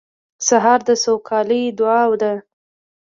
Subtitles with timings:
[0.47, 2.33] سهار د سوکالۍ دعا ده.